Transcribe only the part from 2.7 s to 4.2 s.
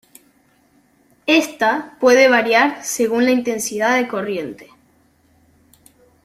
según la intensidad de